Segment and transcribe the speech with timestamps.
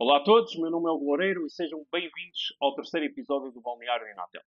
[0.00, 3.60] Olá a todos, meu nome é o Loureiro e sejam bem-vindos ao terceiro episódio do
[3.60, 4.42] Balneário Inatel.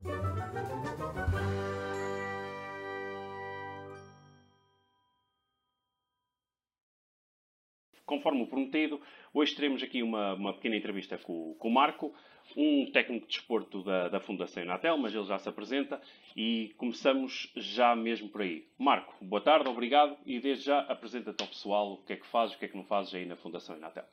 [8.04, 9.00] Conforme o prometido,
[9.32, 12.12] hoje teremos aqui uma, uma pequena entrevista com, com, o Marco,
[12.56, 16.02] um técnico de desporto da, da Fundação Inatel, mas ele já se apresenta
[16.34, 18.66] e começamos já mesmo por aí.
[18.76, 22.56] Marco, boa tarde, obrigado e desde já apresenta-te ao pessoal o que é que fazes,
[22.56, 24.06] o que é que não fazes aí na Fundação Inatel.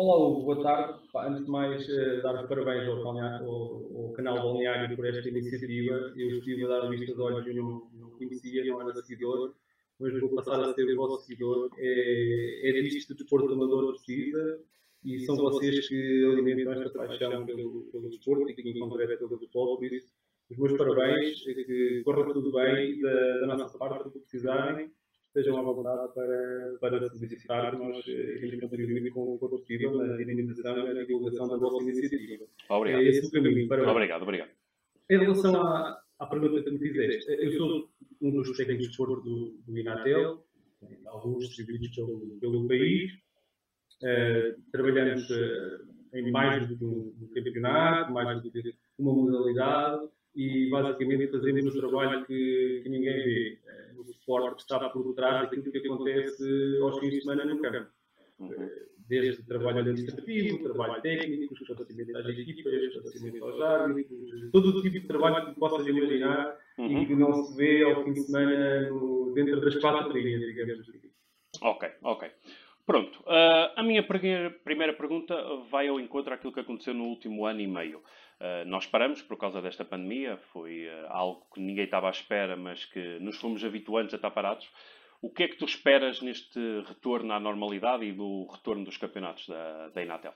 [0.00, 1.00] Olá, Hugo, boa tarde.
[1.16, 6.12] Antes de mais, uh, dar os parabéns ao, ao, ao canal Balneário por esta iniciativa.
[6.16, 9.56] Eu estive a dar vista de olhos e não, não conhecia, não era seguidor,
[9.98, 11.68] mas vou passar a ser o vosso seguidor.
[11.78, 14.60] É, é disto que desporto amador precisa
[15.04, 19.40] e são vocês que alimentam esta paixão pelo, pelo desporto e que em concreto pelo
[19.40, 19.78] futebol.
[19.78, 20.12] Por isso,
[20.48, 24.92] os meus parabéns, que corra tudo bem da, da nossa parte, o que precisarem
[25.38, 30.90] estejam à vontade para, para solicitar que nós iremos contribuir com o possível na dinamização
[30.90, 32.44] e na divulgação da vossa iniciativa.
[32.68, 33.02] Obrigado.
[33.02, 33.68] É esse o caminho.
[33.68, 33.90] Para...
[33.90, 34.50] Obrigado, obrigado.
[35.10, 37.88] Em relação à, à pergunta que me fizeste, eu sou
[38.20, 40.44] um dos técnicos de desporto do, do Inatel,
[41.06, 43.12] alguns distribuídos pelo, pelo país.
[44.02, 50.68] Uh, trabalhamos uh, em mais do que um campeonato, mais do que uma modalidade e
[50.70, 53.58] basicamente fazemos o trabalho que, que ninguém vê.
[54.28, 57.88] Suporte que está por trás daquilo que acontece aos fins de semana no campo.
[58.38, 58.68] Uhum.
[59.08, 65.06] Desde trabalho administrativo, trabalho técnico, esclarecimento às equipas, esclarecimento aos árbitros, todo o tipo de
[65.06, 67.02] trabalho que possas imaginar uhum.
[67.02, 70.80] e que não se vê ao fim de semana no, dentro das quatro linhas, digamos
[70.80, 71.00] assim.
[71.62, 72.30] Ok, ok.
[72.88, 75.34] Pronto, uh, a minha primeira pergunta
[75.70, 77.98] vai ao encontro àquilo que aconteceu no último ano e meio.
[77.98, 82.56] Uh, nós paramos por causa desta pandemia, foi uh, algo que ninguém estava à espera,
[82.56, 84.66] mas que nos fomos habituantes a estar parados.
[85.20, 89.46] O que é que tu esperas neste retorno à normalidade e do retorno dos campeonatos
[89.46, 90.32] da, da Inatel?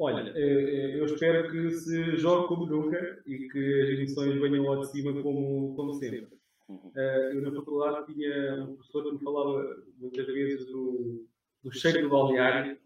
[0.00, 4.80] Olha, eh, eu espero que se jogue como nunca e que as emissões venham ao
[4.80, 6.41] de cima como, como sempre.
[6.72, 6.90] Uhum.
[6.96, 11.26] Uh, eu na faculdade tinha um professor que me falava muitas vezes do,
[11.62, 12.78] do cheiro do balneário,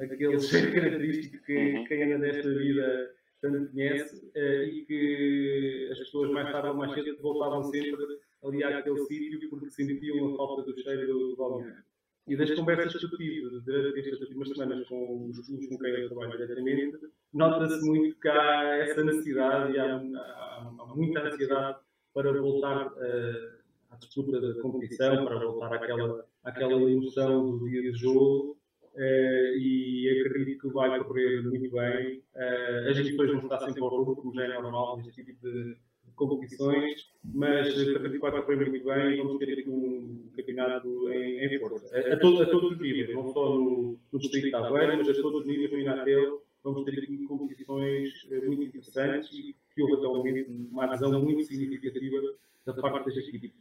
[0.00, 1.84] aquele cheiro característico que uhum.
[1.84, 6.92] quem anda nesta vida tanto conhece uh, e que as pessoas mais tarde ou mais
[6.94, 11.84] cedo voltavam sempre ali àquele sítio porque sentiam a falta do cheiro do, do balneário.
[12.26, 15.90] E das conversas que eu tive durante estas últimas semanas com os estudos com quem
[15.90, 16.98] eu trabalho diretamente,
[17.32, 21.78] nota-se muito que há essa necessidade e há, há, há muita ansiedade
[22.14, 23.52] para voltar uh,
[23.90, 28.56] à disputa da competição, para voltar àquela, àquela emoção do dia de jogo.
[28.94, 32.22] Uh, e acredito que vai correr muito bem.
[32.34, 35.76] Uh, as equipas vão estar sempre ao jogo, como já é normal neste tipo de,
[36.14, 41.44] competições, mas acredito que vai correr muito bem e vamos ter aqui um campeonato em,
[41.44, 41.96] em força.
[41.96, 45.08] A, a, todo, a todos os níveis, não só no, no Distrito de Aveiro, mas
[45.08, 49.94] a todos os níveis no Inatel, vamos ter aqui competições muito interessantes e que houve
[49.94, 52.20] até um uma adesão muito significativa
[52.64, 53.52] da parte das equipes.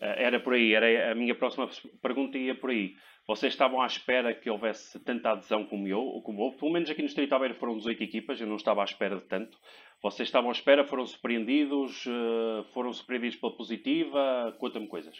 [0.00, 1.68] Eh, era por aí, era a minha próxima
[2.00, 2.94] pergunta ia por aí.
[3.26, 6.58] Vocês estavam à espera que houvesse tanta adesão como eu, como houve?
[6.58, 9.24] Pelo menos aqui no Distrito Aveiro foram 18 equipas, eu não estava à espera de
[9.24, 9.58] tanto.
[10.02, 14.56] Vocês estavam à espera, foram surpreendidos, eh, foram surpreendidos pela positiva?
[14.58, 15.16] Conta-me coisas.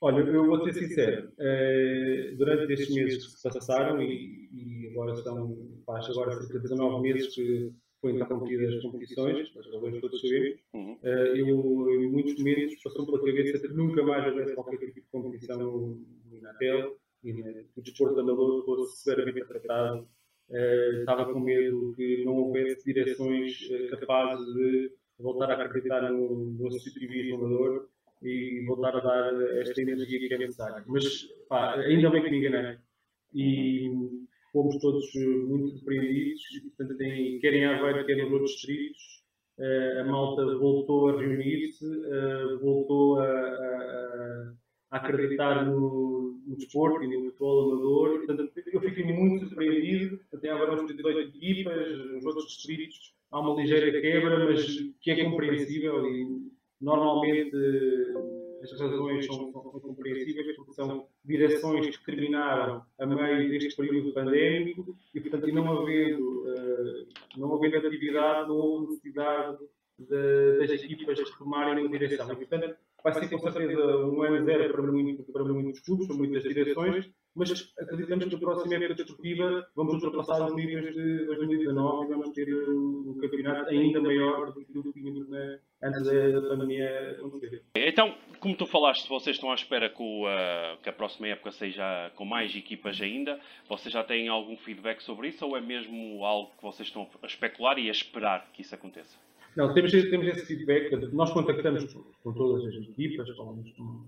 [0.00, 5.16] Olha, eu vou ser sincero, eh, durante estes meses que se passaram e, e agora
[5.16, 10.20] são, faz agora cerca de 19 meses que foi interrompidas as competições, as razões todos
[10.20, 10.92] sabemos, uhum.
[10.92, 15.06] uh, eu, em muitos momentos, passou pela cabeça que nunca mais houvesse qualquer tipo de
[15.10, 20.08] competição no Inatel e né, que o desporto amador fosse severamente tratado.
[20.48, 26.68] Uh, estava com medo que não houvesse direções capazes de voltar a acreditar no, no
[26.68, 27.88] associativismo amador
[28.22, 30.84] e voltar a dar esta energia que é necessária.
[30.86, 32.76] Mas pá, ainda bem que me enganei.
[33.34, 33.90] E
[34.52, 36.42] fomos todos muito surpreendidos,
[36.76, 39.22] portanto, tem, quer em Aveiro, quer nos outros distritos,
[39.58, 44.52] uh, a malta voltou a reunir-se, uh, voltou a, a,
[44.92, 48.18] a acreditar no, no, desporto e no futebol amador.
[48.24, 50.18] Portanto, eu fiquei muito surpreendido.
[50.32, 54.64] Até agora uns 18 equipas, nos outros distritos há uma ligeira quebra, mas
[55.00, 57.56] que é compreensível e normalmente
[58.62, 64.96] as razões são, são, compreensíveis porque são direções que terminaram a meio deste período pandémico
[65.14, 69.58] e, portanto, não havendo, uh, não havendo atividade, não houve necessidade
[69.98, 72.32] de, das equipas retomarem a direção.
[72.32, 76.16] E, portanto, vai ser com certeza um ano zero para, muito, para muitos clubes, para
[76.16, 82.06] muitas direções, mas acreditamos que na próxima época desportiva vamos ultrapassar os níveis de 2019
[82.06, 85.28] e vamos ter um campeonato ainda maior do que o que tínhamos
[85.82, 87.16] antes da pandemia.
[87.76, 91.52] Então, como tu falaste, vocês estão à espera que, o, uh, que, a próxima época
[91.52, 93.38] seja com mais equipas ainda.
[93.68, 97.26] Vocês já têm algum feedback sobre isso ou é mesmo algo que vocês estão a
[97.26, 99.16] especular e a esperar que isso aconteça?
[99.58, 100.94] Não, temos, temos esse feedback.
[101.12, 103.60] Nós contactamos com todas as equipas, com,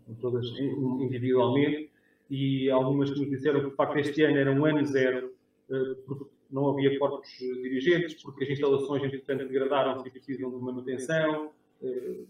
[0.07, 1.91] com todas individualmente
[2.31, 5.35] e algumas que nos disseram que, de facto, este ano era um ano zero,
[5.69, 11.51] eh, porque não havia corpos dirigentes, porque as instalações, entretanto, degradaram-se e precisam de manutenção.
[11.83, 12.21] Eh,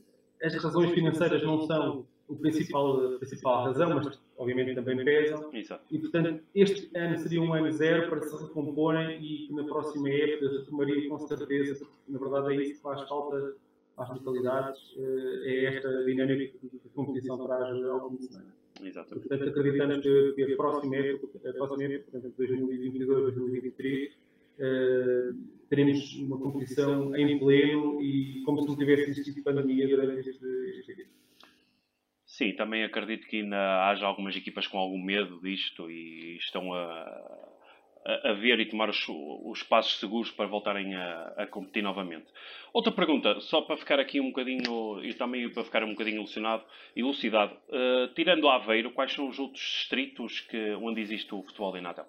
[0.43, 5.51] as razões financeiras não são o principal, a principal razão, mas obviamente também pesam.
[5.53, 5.85] Exato.
[5.91, 10.09] E, portanto, este ano seria um ano zero para se recomporem e que na próxima
[10.09, 13.57] época se retomaria com certeza, porque na verdade é isso que faz falta
[13.97, 18.55] às localidades, eh, é esta dinâmica que a competição traz ao de semana.
[18.83, 19.29] Exatamente.
[19.29, 25.35] Portanto, acreditamos que, que a próxima época, a próxima época, portanto, 2022, 2023, uh,
[25.69, 30.45] teremos uma competição em pleno e como se não tivesse existido pandemia durante este.
[32.31, 37.59] Sim, também acredito que ainda haja algumas equipas com algum medo disto e estão a,
[38.07, 42.33] a, ver e tomar os, os, passos seguros para voltarem a, a, competir novamente.
[42.73, 46.65] Outra pergunta, só para ficar aqui um bocadinho, e também para ficar um bocadinho elucidado,
[46.95, 51.83] elucidado uh, tirando Aveiro, quais são os outros distritos que, onde existe o futebol em
[51.83, 52.09] Natal?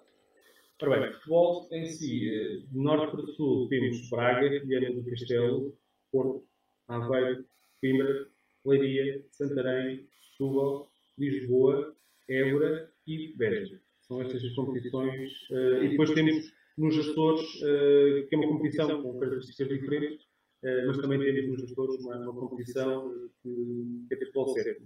[0.80, 5.76] Ora bem, futebol em si, eh, de norte para sul temos Braga, Viana do Castelo,
[6.12, 6.44] Porto,
[6.88, 7.44] Aveiro,
[7.80, 8.26] Coimbra,
[8.64, 10.88] Leiria, Santarém, Setúbal,
[11.18, 11.94] Lisboa,
[12.28, 13.80] Évora e Beja.
[14.00, 15.32] São estas as competições.
[15.50, 20.86] Uh, e depois temos nos gestores, uh, que é uma competição com características diferentes, uh,
[20.86, 23.10] mas também temos nos gestores uma, uma competição
[23.42, 24.76] que, que é futebol sério.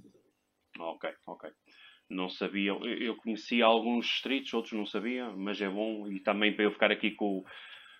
[0.78, 1.50] Ok, ok.
[2.08, 6.64] Não sabia, eu conhecia alguns distritos, outros não sabia, mas é bom e também para
[6.64, 7.44] eu ficar aqui com,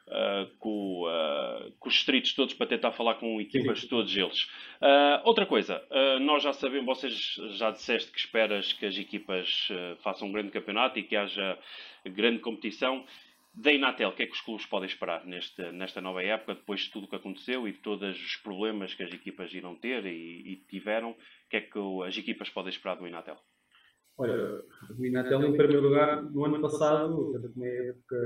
[0.06, 4.44] Uh, com, uh, com, os distritos todos para tentar falar com equipas de todos eles.
[4.80, 5.82] Uh, outra coisa,
[6.20, 9.68] nós já sabemos, vocês já disseste que esperas que as equipas
[10.04, 11.58] façam um grande campeonato e que haja
[12.04, 13.04] grande competição.
[13.52, 16.82] Da Inatel, o que é que os clubes podem esperar neste, nesta nova época, depois
[16.82, 20.04] de tudo o que aconteceu e de todos os problemas que as equipas irão ter
[20.04, 21.12] e, e tiveram?
[21.12, 23.38] O que é que as equipas podem esperar do Inatel?
[24.18, 24.62] Olha,
[24.98, 28.16] o Inatel, em primeiro lugar, no ano passado, portanto, na época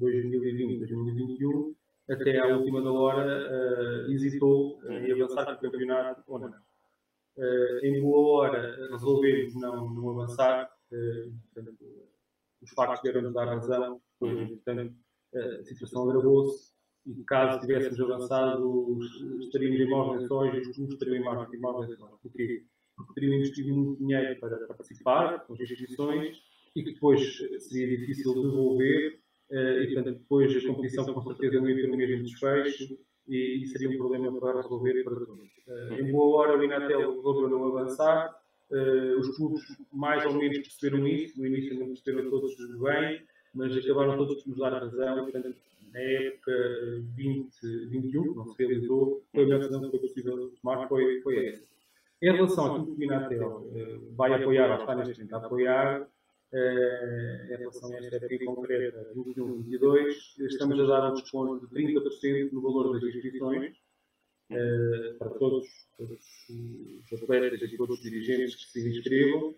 [0.00, 1.74] 2020-2021,
[2.10, 6.50] até à última da hora, uh, hesitou uh, em avançar com o campeonato ou não.
[6.50, 11.84] Uh, em boa hora, resolvemos não, não avançar, uh, portanto,
[12.62, 14.94] os factos deram-nos dar razão, portanto,
[15.34, 16.72] a situação agravou-se
[17.06, 18.98] e caso tivéssemos avançado,
[19.40, 22.12] estaríamos em maus lençóis e os clubes estariam em maus lençóis.
[22.22, 22.64] Porque
[23.14, 26.42] teriam investido muito dinheiro para, participar, com as inscrições,
[26.74, 29.18] e que depois seria difícil devolver,
[29.50, 33.66] uh, e portanto depois a competição com certeza não ia ter o mesmo desfecho, e,
[33.68, 35.48] seria um problema para resolver para todos.
[35.66, 38.38] Uh, em boa hora o Inatel resolveu não avançar,
[39.18, 39.62] os clubes
[39.92, 43.22] mais ou menos perceberam isso, no início não perceberam todos bem,
[43.54, 45.54] mas acabaram todos por nos dar razão, portanto
[45.92, 46.52] na época
[47.14, 51.46] 2021, que não se realizou, foi a melhor decisão que foi possível tomar, foi, foi
[51.46, 51.73] essa.
[52.24, 56.08] Em relação àquilo que o Inatel eh, vai apoiar ou está neste momento a apoiar,
[56.54, 60.14] eh, em relação a esta época concreta, 21-22,
[60.46, 63.76] estamos a dar um desconto de 30% no valor das inscrições
[64.50, 65.66] eh, para todos,
[65.98, 66.18] todos
[67.12, 69.54] os atletas e todos os dirigentes que se inscrevam,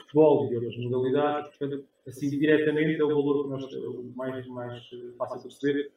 [0.00, 4.82] futebol e outras modalidades, portanto, assim diretamente é o valor que nós, o mais, mais
[5.18, 5.90] fácil de perceber,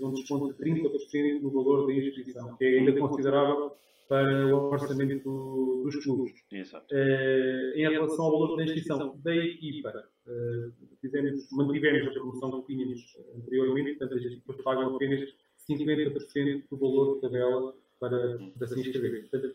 [0.00, 3.72] um desconto de 30% no valor da inscrição, que é ainda considerável
[4.08, 6.32] para o orçamento dos clubes.
[6.50, 12.74] Uh, em relação ao valor da inscrição da equipa, uh, fizemos, mantivemos a promoção que
[12.74, 15.28] tínhamos anteriormente, portanto as equipas pagam apenas
[15.70, 19.28] 50% do valor de tabela para, para se inscrever.
[19.28, 19.54] Portanto,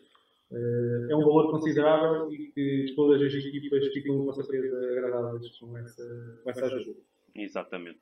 [0.52, 6.40] é um valor considerável e que todas as equipas ficam com certeza agradadas com essa,
[6.42, 7.00] com essa ajuda.
[7.34, 7.98] Exatamente.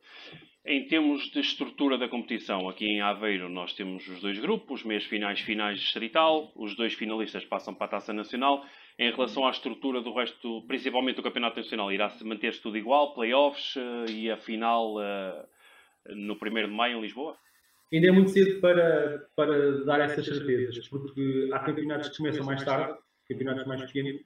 [0.64, 5.04] Em termos de estrutura da competição, aqui em Aveiro nós temos os dois grupos, meias
[5.04, 8.64] finais, finais distrital, os dois finalistas passam para a Taça Nacional.
[8.98, 13.74] Em relação à estrutura do resto, principalmente do Campeonato Nacional, irá-se manter-se tudo igual, playoffs
[13.76, 17.36] uh, e a final uh, no 1 de maio em Lisboa?
[17.92, 22.64] Ainda é muito cedo para, para dar essas certezas, porque há campeonatos que começam mais
[22.64, 24.22] tarde, campeonatos mais pequenos,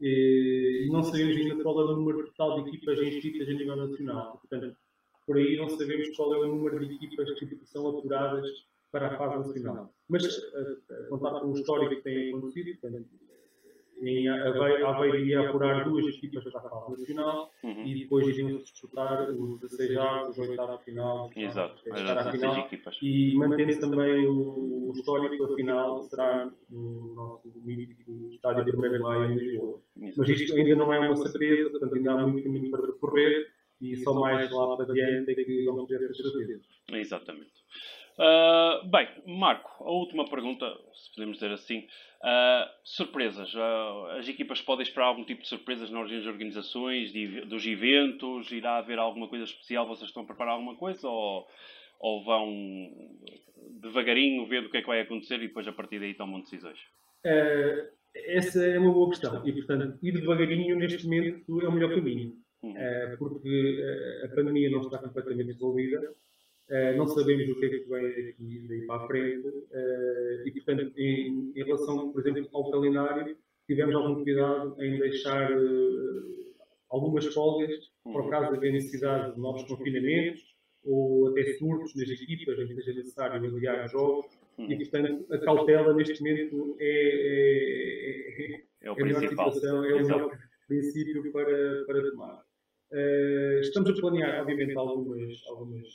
[0.00, 4.38] e não sabemos ainda qual é o número total de equipas inscritas a nível nacional.
[4.38, 4.76] Portanto,
[5.26, 8.46] por aí não sabemos qual é o número de equipas que são apuradas
[8.90, 9.94] para a fase nacional.
[10.08, 13.08] Mas, a, a contar com o histórico que tem acontecido, portanto,
[14.02, 17.84] em Aveiro ia apurar duas equipas para a fase nacional uhum.
[17.84, 21.30] e depois iriam disputar os 16 jogos, os oitavos final.
[21.36, 22.96] Exato, a final, equipas.
[23.02, 28.80] E mantendo também o, o histórico da final será no nosso mítico estádio de 1
[28.92, 29.80] de Maio em Lisboa.
[30.16, 33.48] Mas isto ainda não é uma surpresa, portanto ainda há muito caminho para percorrer
[33.80, 36.66] e só mais lá para diante é que vamos ter essas certezas.
[36.92, 37.52] Exatamente.
[38.20, 41.86] Uh, bem, Marco, a última pergunta, se podemos dizer assim.
[42.22, 43.54] Uh, surpresas.
[43.54, 48.52] Uh, as equipas podem esperar algum tipo de surpresas nas organizações, de, dos eventos?
[48.52, 49.88] Irá haver alguma coisa especial?
[49.88, 51.08] Vocês estão a preparar alguma coisa?
[51.08, 51.46] Ou,
[51.98, 52.90] ou vão
[53.80, 56.78] devagarinho ver o que é que vai acontecer e depois a partir daí tomam decisões?
[58.14, 59.46] essa é uma boa questão.
[59.46, 62.34] E, portanto, ir devagarinho neste momento é o melhor caminho.
[62.62, 62.74] Uhum.
[63.18, 63.82] porque
[64.22, 66.14] a pandemia não está completamente resolvida
[66.70, 70.52] Uh, não sabemos o que é que vem daqui daí para a frente uh, e,
[70.52, 73.36] portanto, em, em, relação, por exemplo, ao calendário,
[73.66, 76.54] tivemos algum cuidado em deixar uh,
[76.88, 80.40] algumas folgas para o caso de haver necessidade de novos confinamentos
[80.84, 84.26] ou até surtos nas equipas em que seja necessário adiar jogos
[84.58, 89.52] e, portanto, a cautela neste momento é, é, é, é é principal.
[89.52, 92.49] Situação, é o melhor princípio para, para tomar.
[93.60, 95.86] Estamos a planear, obviamente, algumas, algumas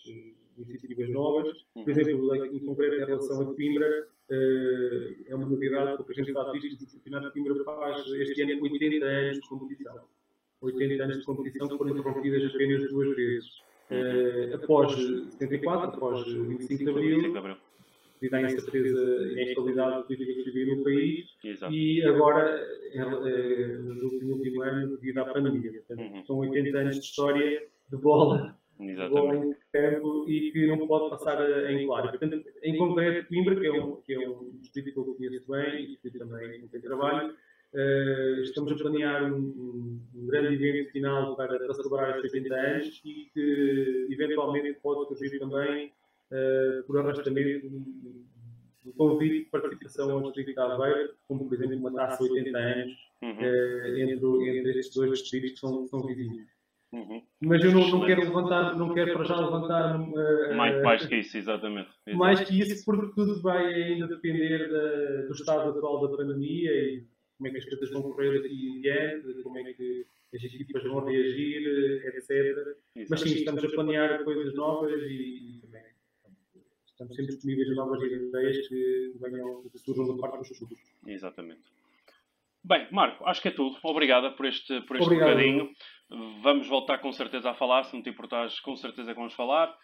[0.58, 1.66] iniciativas novas.
[1.74, 6.30] Por exemplo, em concreto, em relação a Coimbra, uh, é uma novidade, porque a gente
[6.30, 9.96] está triste que o Campeonato de Coimbra faz este ano 80 anos de competição.
[10.62, 13.66] 80 anos de competição foram interrompidas apenas duas vezes.
[13.92, 17.34] Uh, após 74, após 25 de Abril,
[18.20, 19.00] devido à incerteza
[19.34, 21.74] e à instabilidade política que vivia no país, Exato.
[21.74, 25.72] e agora, no último ano, devido à pandemia.
[25.72, 26.26] Portanto, uhum.
[26.26, 29.48] São 80 anos de história de bola Exatamente.
[29.48, 31.38] em campo e que não pode passar
[31.72, 32.10] em claro.
[32.10, 35.84] Portanto, em concreto, Coimbra, que é um, que é um distrito que eu conheço bem
[35.84, 37.34] e que também tem trabalho,
[37.74, 43.02] uh, estamos a planear um, um, grande evento final para, para celebrar estes 80 anos
[43.06, 45.92] e que eventualmente pode surgir também,
[46.32, 48.25] uh, por arrastamento, um,
[48.86, 52.94] um convite de participação ao Distrito de Aveiro, como por exemplo uma taça 80 anos
[53.22, 53.32] uhum.
[53.32, 56.48] uh, entre, entre estes dois distritos que são, são vizinhos.
[56.94, 57.22] Uhum.
[57.41, 60.00] Mas eu não, não, quero levantar, não quero para já levantar.
[60.00, 61.89] Uh, mais, mais que isso, exatamente.
[61.89, 62.17] exatamente.
[62.17, 67.05] Mais que isso, porque tudo vai ainda depender da, do estado atual da pandemia e
[67.38, 70.84] como é que as coisas vão correr daqui em diante, como é que as equipas
[70.84, 71.67] vão reagir,
[72.08, 72.77] etc.
[73.10, 75.82] Mas sim, estamos a planear coisas novas e, e também
[76.96, 80.80] estamos sempre disponíveis a novas ideias que venham, que surjam da parte dos estudos.
[81.06, 81.62] Exatamente.
[82.64, 83.78] Bem, Marco, acho que é tudo.
[83.84, 85.30] Obrigada por este, por este Obrigado.
[85.30, 85.72] bocadinho.
[86.42, 89.78] Vamos voltar com certeza a falar, se não te importares, com certeza que vamos falar.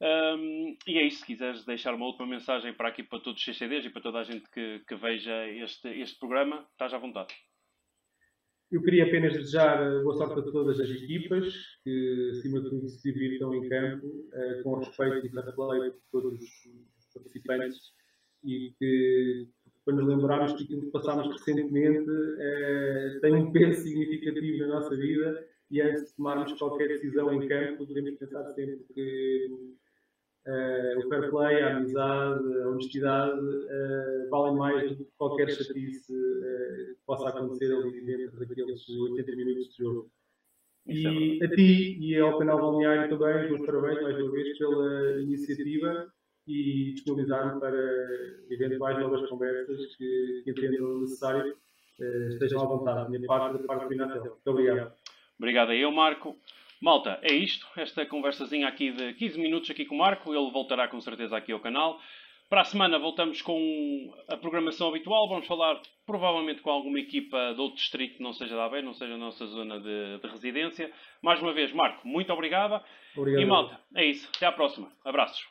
[0.00, 3.44] Um, e é isso, se quiseres deixar uma última mensagem para aqui para todos os
[3.44, 7.34] CCDs e para toda a gente que, que veja este, este programa, estás à vontade.
[8.70, 13.12] Eu queria apenas desejar boa sorte a todas as equipas que, acima de tudo, se
[13.12, 17.78] divirtam em campo uh, com respeito e play por todos os participantes
[18.44, 19.48] e que
[19.84, 24.96] para nos lembrarmos que aquilo que passámos recentemente eh, tem um peso significativo na nossa
[24.96, 29.48] vida e antes de tomarmos qualquer decisão em campo, devemos pensar sempre que
[30.46, 36.12] uh, o fair play, a amizade, a honestidade uh, valem mais do que qualquer chatice
[36.12, 40.10] uh, que possa acontecer ali dentro daqueles 80 minutos de jogo.
[40.86, 45.20] E é a ti e ao canal Balneário também, meus parabéns mais uma vez pela
[45.20, 46.12] iniciativa
[46.48, 47.78] e disponibilizar-me para
[48.50, 51.54] eventuais novas conversas que, que entendam necessário.
[52.00, 54.22] Uh, estejam à vontade, da minha parte da parte do Inatel.
[54.22, 54.92] Muito obrigado.
[55.38, 56.34] Obrigado a eu, Marco.
[56.80, 57.66] Malta, é isto.
[57.76, 60.34] Esta conversazinha aqui de 15 minutos aqui com o Marco.
[60.34, 62.00] Ele voltará com certeza aqui ao canal.
[62.48, 65.28] Para a semana voltamos com a programação habitual.
[65.28, 68.94] Vamos falar provavelmente com alguma equipa de outro distrito que não seja da AB, não
[68.94, 70.90] seja a nossa zona de, de residência.
[71.22, 72.82] Mais uma vez, Marco, muito obrigado.
[73.16, 73.42] Obrigado.
[73.42, 74.28] E malta, é isso.
[74.34, 74.90] Até à próxima.
[75.04, 75.44] Abraços.